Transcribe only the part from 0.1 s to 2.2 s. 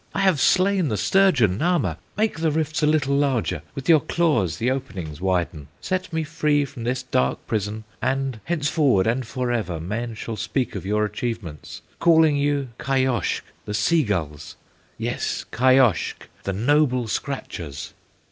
I have slain the sturgeon, Nahma;